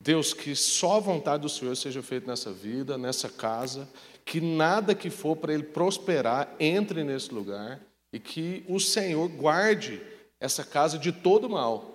[0.00, 3.88] Deus, que só a vontade do Senhor seja feita nessa vida, nessa casa,
[4.24, 7.80] que nada que for para ele prosperar entre nesse lugar
[8.12, 10.00] e que o Senhor guarde
[10.40, 11.92] essa casa de todo mal.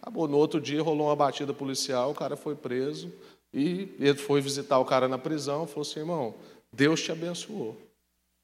[0.00, 0.26] Acabou.
[0.26, 3.12] No outro dia rolou uma batida policial, o cara foi preso
[3.52, 5.66] e ele foi visitar o cara na prisão.
[5.66, 6.34] Falou assim: irmão,
[6.72, 7.76] Deus te abençoou.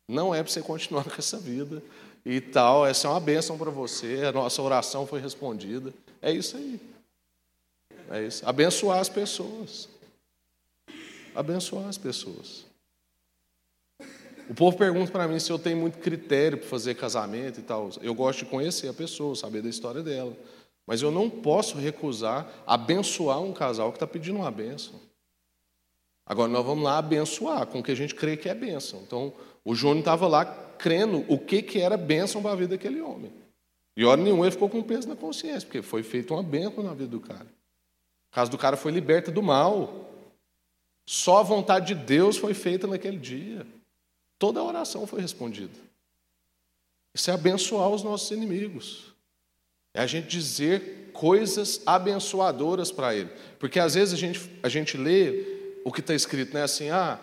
[0.09, 1.83] Não é para você continuar com essa vida
[2.25, 2.87] e tal.
[2.87, 4.25] Essa é uma bênção para você.
[4.27, 5.95] A nossa oração foi respondida.
[6.21, 6.81] É isso aí.
[8.11, 8.49] É isso.
[8.49, 9.89] Abençoar as pessoas.
[11.35, 12.65] Abençoar as pessoas.
[14.49, 17.91] O povo pergunta para mim se eu tenho muito critério para fazer casamento e tal.
[18.01, 20.37] Eu gosto de conhecer a pessoa, saber da história dela.
[20.87, 25.01] Mas eu não posso recusar abençoar um casal que está pedindo uma bênção.
[26.25, 29.01] Agora nós vamos lá abençoar com o que a gente crê que é bênção.
[29.05, 29.33] Então,
[29.65, 30.45] o Júnior estava lá
[30.79, 33.33] crendo o que, que era bênção para a vida daquele homem.
[33.97, 36.93] E hora nenhuma ele ficou com peso na consciência, porque foi feita uma bênção na
[36.93, 37.47] vida do cara.
[38.31, 40.11] O caso do cara foi liberta do mal.
[41.07, 43.67] Só a vontade de Deus foi feita naquele dia.
[44.39, 45.79] Toda a oração foi respondida.
[47.15, 49.15] Isso é abençoar os nossos inimigos.
[49.95, 53.31] É a gente dizer coisas abençoadoras para ele.
[53.59, 56.65] Porque às vezes a gente, a gente lê o que está escrito, né?
[56.65, 57.19] Assim, ah,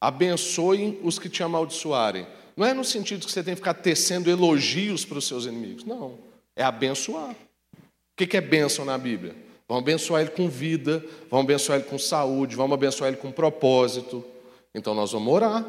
[0.00, 2.26] abençoem os que te amaldiçoarem.
[2.56, 5.84] Não é no sentido que você tem que ficar tecendo elogios para os seus inimigos.
[5.84, 6.18] Não.
[6.54, 7.32] É abençoar.
[7.32, 9.36] O que é bênção na Bíblia?
[9.68, 14.24] Vamos abençoar ele com vida, vamos abençoar ele com saúde, vamos abençoar ele com propósito.
[14.74, 15.66] Então nós vamos orar.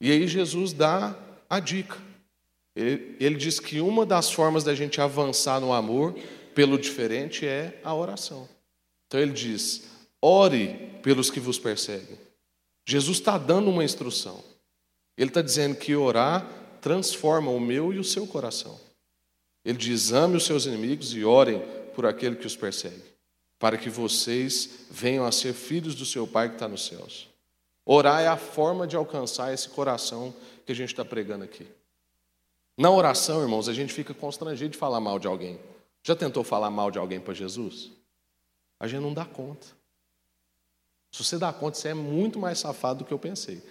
[0.00, 1.16] E aí Jesus dá
[1.48, 1.96] a dica.
[2.74, 6.14] Ele, ele diz que uma das formas da gente avançar no amor
[6.54, 8.48] pelo diferente é a oração.
[9.06, 9.84] Então ele diz:
[10.20, 12.18] ore pelos que vos perseguem.
[12.84, 14.42] Jesus está dando uma instrução.
[15.16, 16.48] Ele está dizendo que orar
[16.80, 18.78] transforma o meu e o seu coração.
[19.64, 21.62] Ele diz: ame os seus inimigos e orem
[21.94, 23.02] por aquele que os persegue,
[23.58, 27.28] para que vocês venham a ser filhos do seu Pai que está nos céus.
[27.84, 31.66] Orar é a forma de alcançar esse coração que a gente está pregando aqui.
[32.76, 35.58] Na oração, irmãos, a gente fica constrangido de falar mal de alguém.
[36.02, 37.90] Já tentou falar mal de alguém para Jesus?
[38.80, 39.66] A gente não dá conta.
[41.12, 43.62] Se você dá conta, você é muito mais safado do que eu pensei.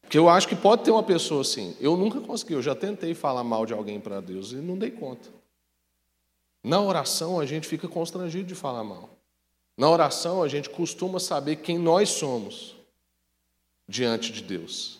[0.00, 1.76] Porque eu acho que pode ter uma pessoa assim.
[1.80, 4.90] Eu nunca consegui, eu já tentei falar mal de alguém para Deus e não dei
[4.90, 5.28] conta.
[6.66, 9.08] Na oração, a gente fica constrangido de falar mal.
[9.78, 12.74] Na oração, a gente costuma saber quem nós somos
[13.88, 14.98] diante de Deus.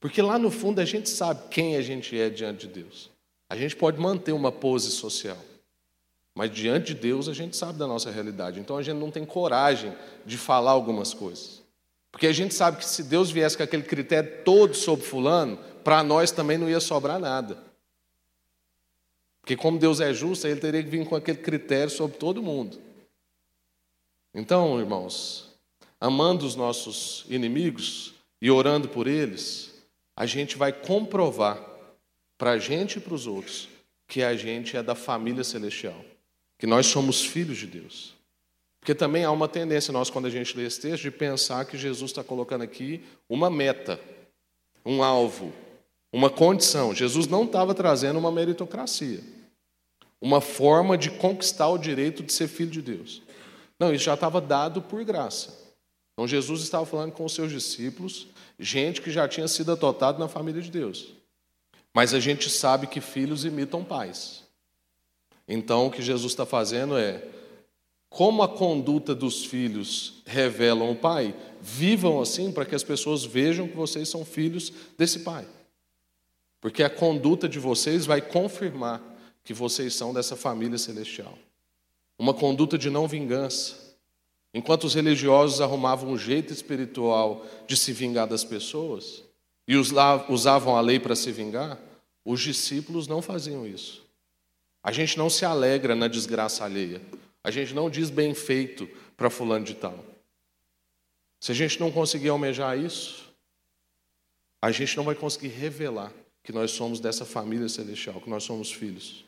[0.00, 3.10] Porque lá no fundo a gente sabe quem a gente é diante de Deus.
[3.50, 5.36] A gente pode manter uma pose social,
[6.34, 8.58] mas diante de Deus a gente sabe da nossa realidade.
[8.58, 11.60] Então a gente não tem coragem de falar algumas coisas.
[12.10, 16.02] Porque a gente sabe que se Deus viesse com aquele critério todo sobre Fulano, para
[16.02, 17.67] nós também não ia sobrar nada.
[19.48, 22.78] Porque, como Deus é justo, ele teria que vir com aquele critério sobre todo mundo.
[24.34, 25.54] Então, irmãos,
[25.98, 29.72] amando os nossos inimigos e orando por eles,
[30.14, 31.66] a gente vai comprovar
[32.36, 33.70] para a gente e para os outros
[34.06, 36.04] que a gente é da família celestial,
[36.58, 38.14] que nós somos filhos de Deus.
[38.78, 41.78] Porque também há uma tendência, nós, quando a gente lê esse texto, de pensar que
[41.78, 43.98] Jesus está colocando aqui uma meta,
[44.84, 45.54] um alvo,
[46.12, 46.94] uma condição.
[46.94, 49.37] Jesus não estava trazendo uma meritocracia,
[50.20, 53.22] uma forma de conquistar o direito de ser filho de Deus.
[53.78, 55.56] Não, isso já estava dado por graça.
[56.12, 58.26] Então Jesus estava falando com os seus discípulos,
[58.58, 61.14] gente que já tinha sido adotado na família de Deus.
[61.94, 64.44] Mas a gente sabe que filhos imitam pais.
[65.46, 67.24] Então o que Jesus está fazendo é,
[68.10, 73.68] como a conduta dos filhos revelam o pai, vivam assim para que as pessoas vejam
[73.68, 75.46] que vocês são filhos desse pai.
[76.60, 79.00] Porque a conduta de vocês vai confirmar
[79.48, 81.38] que vocês são dessa família celestial.
[82.18, 83.88] Uma conduta de não vingança,
[84.52, 89.22] Enquanto os religiosos arrumavam um jeito espiritual de se vingar das pessoas
[89.66, 91.78] e usavam a lei para se vingar,
[92.24, 94.06] os discípulos não faziam isso.
[94.82, 97.00] A gente não se alegra na desgraça alheia.
[97.44, 100.02] A gente não diz bem feito para fulano de tal.
[101.40, 103.32] Se a gente não conseguir almejar isso,
[104.60, 108.72] a gente não vai conseguir revelar que nós somos dessa família celestial, que nós somos
[108.72, 109.24] filhos.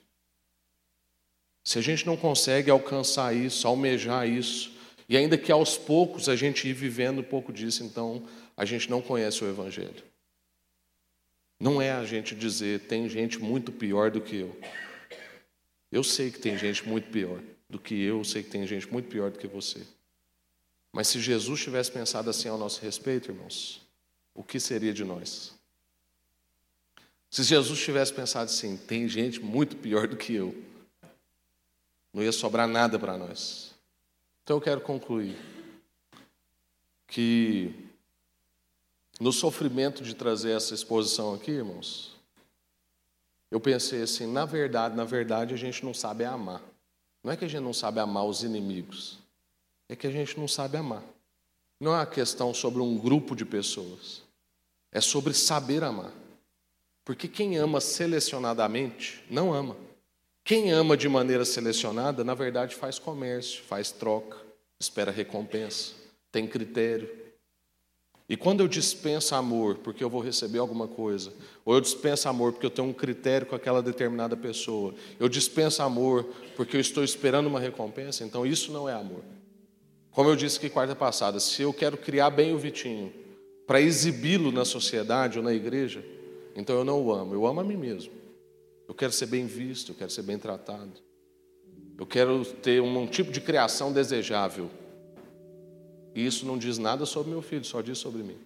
[1.63, 4.73] Se a gente não consegue alcançar isso, almejar isso,
[5.09, 8.89] e ainda que aos poucos a gente ir vivendo um pouco disso, então a gente
[8.89, 10.05] não conhece o Evangelho.
[11.59, 14.59] Não é a gente dizer, tem gente muito pior do que eu.
[15.93, 18.91] Eu sei que tem gente muito pior do que eu, eu sei que tem gente
[18.91, 19.81] muito pior do que você.
[20.93, 23.81] Mas se Jesus tivesse pensado assim ao nosso respeito, irmãos,
[24.35, 25.53] o que seria de nós?
[27.31, 30.55] Se Jesus tivesse pensado assim, tem gente muito pior do que eu,
[32.13, 33.75] não ia sobrar nada para nós.
[34.43, 35.37] Então eu quero concluir
[37.07, 37.75] que
[39.21, 42.17] no sofrimento de trazer essa exposição aqui, irmãos,
[43.51, 46.63] eu pensei assim: na verdade, na verdade, a gente não sabe amar.
[47.23, 49.19] Não é que a gente não sabe amar os inimigos,
[49.89, 51.03] é que a gente não sabe amar.
[51.79, 54.23] Não é uma questão sobre um grupo de pessoas,
[54.91, 56.13] é sobre saber amar.
[57.05, 59.77] Porque quem ama selecionadamente não ama.
[60.45, 64.37] Quem ama de maneira selecionada, na verdade, faz comércio, faz troca,
[64.79, 65.93] espera recompensa,
[66.33, 67.09] tem critério.
[68.29, 71.33] E quando eu dispenso amor porque eu vou receber alguma coisa,
[71.65, 75.83] ou eu dispenso amor porque eu tenho um critério com aquela determinada pessoa, eu dispenso
[75.83, 76.25] amor
[76.57, 79.23] porque eu estou esperando uma recompensa, então isso não é amor.
[80.13, 83.13] Como eu disse que quarta passada, se eu quero criar bem o Vitinho
[83.67, 86.05] para exibi-lo na sociedade ou na igreja,
[86.55, 88.20] então eu não o amo, eu amo a mim mesmo.
[88.91, 90.91] Eu quero ser bem visto, eu quero ser bem tratado.
[91.97, 94.69] Eu quero ter um, tipo de criação desejável.
[96.13, 98.37] E isso não diz nada sobre meu filho, só diz sobre mim.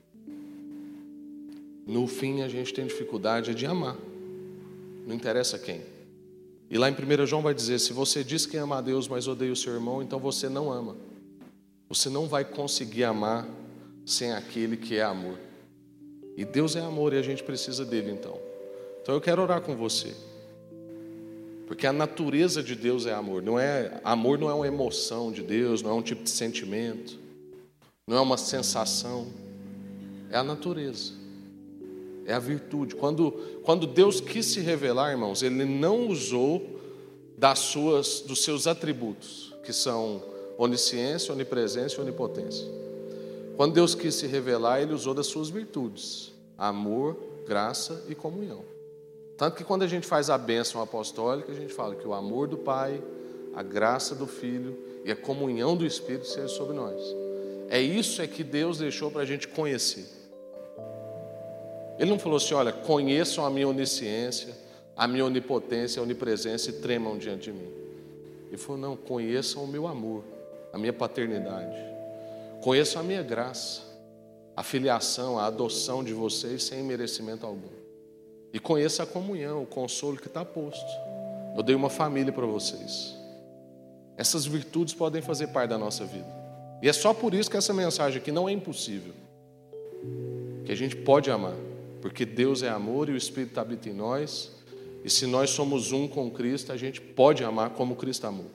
[1.87, 3.97] No fim, a gente tem dificuldade de amar.
[5.07, 5.81] Não interessa quem.
[6.69, 9.27] E lá em 1 João vai dizer: se você diz que ama a Deus, mas
[9.27, 10.95] odeia o seu irmão, então você não ama.
[11.89, 13.49] Você não vai conseguir amar
[14.05, 15.39] sem aquele que é amor.
[16.37, 18.39] E Deus é amor e a gente precisa dele então.
[19.01, 20.15] Então eu quero orar com você.
[21.67, 23.43] Porque a natureza de Deus é amor.
[23.43, 27.19] Não é amor não é uma emoção de Deus, não é um tipo de sentimento,
[28.07, 29.29] não é uma sensação.
[30.31, 31.13] É a natureza.
[32.27, 32.95] É a virtude.
[32.95, 36.81] Quando, quando Deus quis se revelar, irmãos, ele não usou
[37.37, 40.23] das suas dos seus atributos, que são
[40.57, 42.67] onisciência, onipresença e onipotência.
[43.57, 48.74] Quando Deus quis se revelar, ele usou das suas virtudes: amor, graça e comunhão.
[49.37, 52.47] Tanto que quando a gente faz a bênção apostólica, a gente fala que o amor
[52.47, 53.03] do Pai,
[53.55, 57.01] a graça do Filho e a comunhão do Espírito seja sobre nós.
[57.69, 60.07] É isso é que Deus deixou para a gente conhecer.
[61.99, 64.55] Ele não falou assim: olha, conheçam a minha onisciência,
[64.97, 67.73] a minha onipotência, a onipresença e tremam diante de mim.
[68.49, 70.23] Ele falou: não, conheçam o meu amor,
[70.73, 71.77] a minha paternidade,
[72.61, 73.83] conheçam a minha graça,
[74.57, 77.84] a filiação, a adoção de vocês sem merecimento algum.
[78.55, 80.87] E conheça a comunhão, o consolo que está posto.
[81.57, 83.13] Eu dei uma família para vocês.
[84.17, 86.29] Essas virtudes podem fazer parte da nossa vida.
[86.81, 89.13] E é só por isso que essa mensagem aqui não é impossível.
[90.65, 91.57] Que a gente pode amar.
[92.01, 94.53] Porque Deus é amor e o Espírito habita em nós.
[95.03, 98.47] E se nós somos um com Cristo, a gente pode amar como Cristo amou.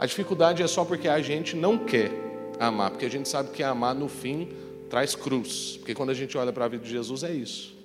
[0.00, 2.10] A dificuldade é só porque a gente não quer
[2.58, 2.90] amar.
[2.90, 4.48] Porque a gente sabe que amar no fim
[4.90, 5.76] traz cruz.
[5.76, 7.75] Porque quando a gente olha para a vida de Jesus, é isso.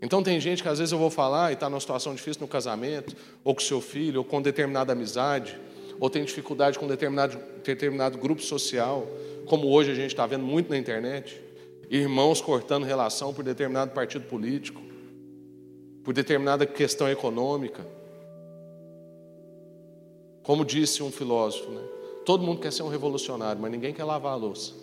[0.00, 2.48] Então tem gente que às vezes eu vou falar e está numa situação difícil no
[2.48, 5.58] casamento, ou com seu filho, ou com determinada amizade,
[5.98, 9.06] ou tem dificuldade com determinado, determinado grupo social,
[9.46, 11.40] como hoje a gente está vendo muito na internet,
[11.90, 14.80] irmãos cortando relação por determinado partido político,
[16.04, 17.84] por determinada questão econômica.
[20.42, 21.82] Como disse um filósofo, né?
[22.24, 24.74] todo mundo quer ser um revolucionário, mas ninguém quer lavar a louça.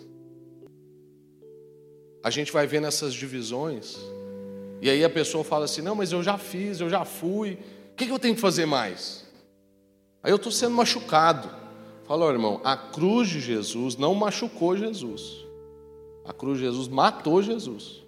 [2.22, 3.96] A gente vai vendo essas divisões
[4.80, 7.58] e aí a pessoa fala assim: não, mas eu já fiz, eu já fui,
[7.92, 9.24] o que, eu tenho que fazer mais?
[10.22, 11.48] Aí eu estou sendo machucado.
[12.04, 15.44] Fala, irmão, a cruz de Jesus não machucou Jesus.
[16.24, 18.04] A cruz de Jesus matou Jesus.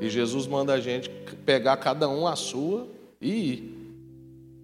[0.00, 1.10] E Jesus manda a gente
[1.44, 2.88] pegar cada um a sua
[3.20, 3.78] e ir.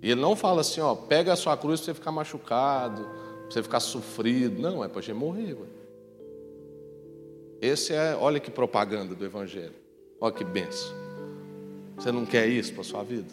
[0.02, 3.50] E ele não fala assim, ó, pega a sua cruz para você ficar machucado, para
[3.50, 4.60] você ficar sofrido.
[4.60, 5.54] Não, é para gente morrer.
[5.54, 5.66] Ué.
[7.60, 9.83] Esse é, olha que propaganda do Evangelho.
[10.24, 10.90] Olha que benção.
[11.96, 13.28] Você não quer isso para a sua vida?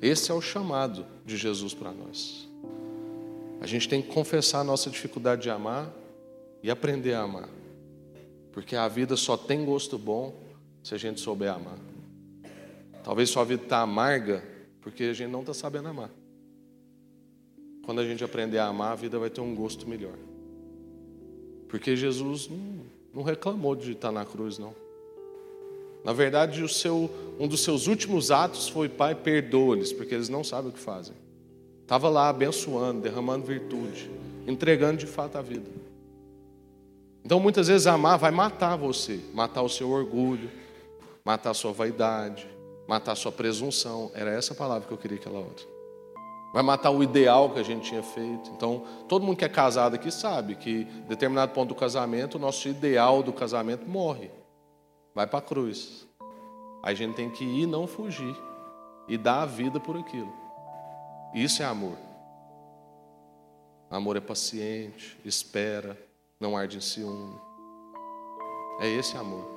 [0.00, 2.48] Esse é o chamado de Jesus para nós.
[3.60, 5.92] A gente tem que confessar a nossa dificuldade de amar
[6.62, 7.50] e aprender a amar.
[8.50, 10.34] Porque a vida só tem gosto bom
[10.82, 11.78] se a gente souber amar.
[13.02, 14.42] Talvez sua vida está amarga
[14.80, 16.10] porque a gente não está sabendo amar.
[17.84, 20.16] Quando a gente aprender a amar, a vida vai ter um gosto melhor.
[21.68, 24.82] Porque Jesus não, não reclamou de estar na cruz, não.
[26.04, 30.44] Na verdade, o seu, um dos seus últimos atos foi: Pai, perdoa-lhes, porque eles não
[30.44, 31.14] sabem o que fazem.
[31.80, 34.10] Estava lá abençoando, derramando virtude,
[34.46, 35.70] entregando de fato a vida.
[37.24, 40.50] Então, muitas vezes, amar vai matar você, matar o seu orgulho,
[41.24, 42.46] matar a sua vaidade,
[42.86, 44.10] matar a sua presunção.
[44.14, 45.64] Era essa palavra que eu queria que ela ouça.
[46.52, 48.50] Vai matar o ideal que a gente tinha feito.
[48.54, 52.38] Então, todo mundo que é casado aqui sabe que, em determinado ponto do casamento, o
[52.38, 54.30] nosso ideal do casamento morre
[55.14, 56.06] vai para a cruz.
[56.82, 58.36] A gente tem que ir, não fugir,
[59.08, 60.32] e dar a vida por aquilo.
[61.34, 61.96] Isso é amor.
[63.90, 65.96] Amor é paciente, espera,
[66.40, 67.38] não arde em ciúme.
[68.80, 69.54] É esse amor.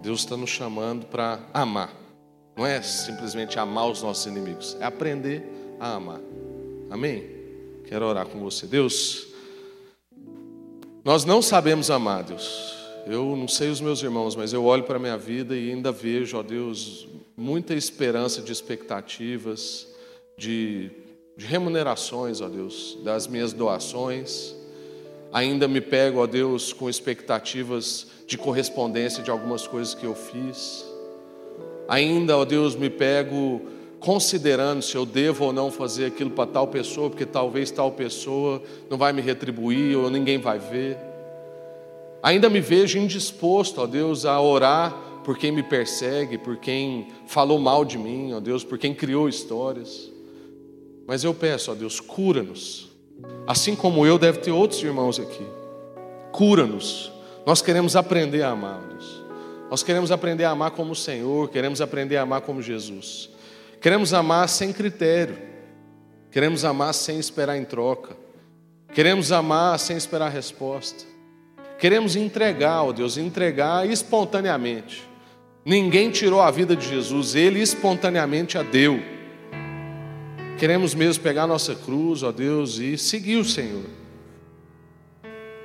[0.00, 1.90] Deus está nos chamando para amar.
[2.56, 5.44] Não é simplesmente amar os nossos inimigos, é aprender
[5.78, 6.20] a amar.
[6.90, 7.40] Amém?
[7.86, 8.66] Quero orar com você.
[8.66, 9.28] Deus,
[11.04, 12.79] nós não sabemos amar, Deus.
[13.06, 15.90] Eu não sei os meus irmãos, mas eu olho para a minha vida e ainda
[15.90, 19.88] vejo, ó Deus, muita esperança de expectativas,
[20.36, 20.90] de,
[21.36, 24.54] de remunerações, ó Deus, das minhas doações.
[25.32, 30.84] Ainda me pego, ó Deus, com expectativas de correspondência de algumas coisas que eu fiz.
[31.88, 33.62] Ainda, ó Deus, me pego
[33.98, 38.62] considerando se eu devo ou não fazer aquilo para tal pessoa, porque talvez tal pessoa
[38.88, 41.09] não vai me retribuir ou ninguém vai ver.
[42.22, 44.92] Ainda me vejo indisposto, ó Deus, a orar
[45.24, 49.28] por quem me persegue, por quem falou mal de mim, ó Deus, por quem criou
[49.28, 50.10] histórias.
[51.06, 52.88] Mas eu peço, ó Deus, cura-nos.
[53.46, 55.46] Assim como eu, deve ter outros irmãos aqui.
[56.32, 57.10] Cura-nos.
[57.46, 59.22] Nós queremos aprender a amar, ó Deus.
[59.70, 63.30] Nós queremos aprender a amar como o Senhor, queremos aprender a amar como Jesus.
[63.80, 65.38] Queremos amar sem critério.
[66.30, 68.16] Queremos amar sem esperar em troca.
[68.92, 71.09] Queremos amar sem esperar resposta.
[71.80, 75.08] Queremos entregar, ó Deus, entregar espontaneamente.
[75.64, 79.00] Ninguém tirou a vida de Jesus, ele espontaneamente a deu.
[80.58, 83.84] Queremos mesmo pegar nossa cruz, ó Deus, e seguir o Senhor.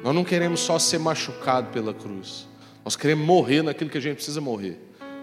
[0.02, 2.48] Nós não queremos só ser machucado pela cruz.
[2.84, 4.80] Nós queremos morrer naquilo que a gente precisa morrer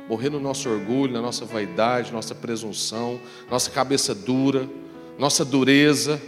[0.08, 3.20] morrer no nosso orgulho, na nossa vaidade, nossa presunção,
[3.50, 4.68] nossa cabeça dura,
[5.18, 6.20] nossa dureza.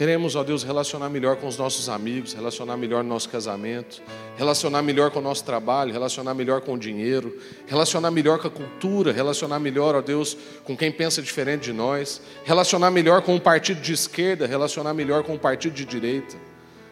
[0.00, 4.02] Queremos, ó Deus, relacionar melhor com os nossos amigos, relacionar melhor no nosso casamento,
[4.34, 8.50] relacionar melhor com o nosso trabalho, relacionar melhor com o dinheiro, relacionar melhor com a
[8.50, 13.40] cultura, relacionar melhor, ó Deus, com quem pensa diferente de nós, relacionar melhor com o
[13.42, 16.34] partido de esquerda, relacionar melhor com o partido de direita.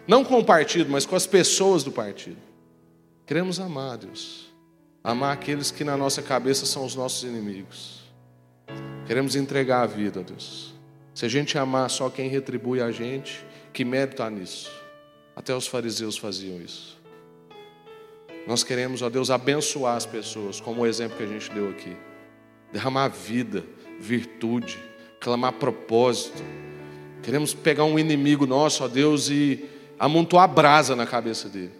[0.07, 2.37] Não com o partido, mas com as pessoas do partido.
[3.25, 4.53] Queremos amar, Deus.
[5.03, 8.03] Amar aqueles que na nossa cabeça são os nossos inimigos.
[9.07, 10.77] Queremos entregar a vida, Deus.
[11.19, 14.71] Se a gente amar só quem retribui a gente, que mérito há nisso?
[15.35, 16.97] Até os fariseus faziam isso.
[18.47, 21.97] Nós queremos, ó Deus, abençoar as pessoas, como o exemplo que a gente deu aqui.
[22.73, 23.64] Derramar vida,
[23.99, 24.79] virtude,
[25.19, 26.41] clamar propósito.
[27.21, 29.64] Queremos pegar um inimigo nosso, ó Deus, e
[29.99, 31.73] amontoar brasa na cabeça dele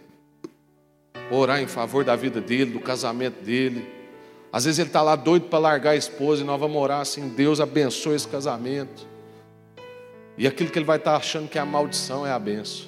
[1.31, 3.87] orar em favor da vida dele, do casamento dele.
[4.51, 7.29] Às vezes ele está lá doido para largar a esposa e nós vamos orar assim:
[7.29, 9.07] Deus abençoe esse casamento.
[10.39, 12.87] E aquilo que ele vai estar achando que é a maldição é a benção.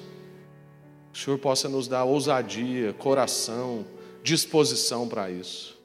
[1.12, 3.84] O Senhor possa nos dar ousadia, coração,
[4.22, 5.78] disposição para isso.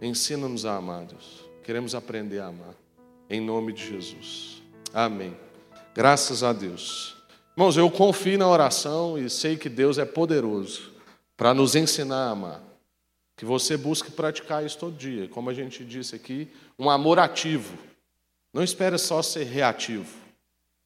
[0.00, 1.44] Ensina-nos a amar, Deus.
[1.62, 2.74] Queremos aprender a amar.
[3.28, 4.62] Em nome de Jesus.
[4.94, 5.36] Amém.
[5.94, 7.14] Graças a Deus.
[7.54, 10.94] Irmãos, eu confio na oração e sei que Deus é poderoso
[11.36, 12.62] para nos ensinar a amar.
[13.36, 15.28] Que você busque praticar isso todo dia.
[15.28, 17.76] Como a gente disse aqui, um amor ativo.
[18.50, 20.25] Não espere só ser reativo.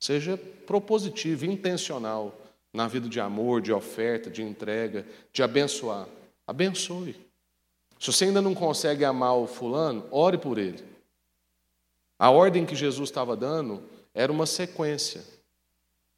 [0.00, 0.36] Seja
[0.66, 2.34] propositivo, intencional
[2.72, 6.08] na vida de amor, de oferta, de entrega, de abençoar.
[6.46, 7.14] Abençoe.
[7.98, 10.82] Se você ainda não consegue amar o fulano, ore por ele.
[12.18, 13.82] A ordem que Jesus estava dando
[14.14, 15.22] era uma sequência,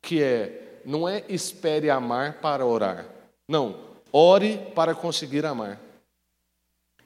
[0.00, 3.06] que é não é espere amar para orar.
[3.46, 5.80] Não, Ore para conseguir amar.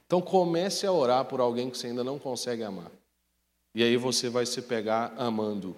[0.05, 2.91] Então comece a orar por alguém que você ainda não consegue amar.
[3.73, 5.77] E aí você vai se pegar amando,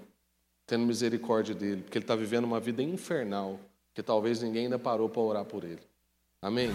[0.68, 3.58] tendo misericórdia dele, porque ele está vivendo uma vida infernal,
[3.94, 5.80] que talvez ninguém ainda parou para orar por ele.
[6.42, 6.70] Amém?